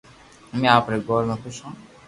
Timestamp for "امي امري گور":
0.53-1.21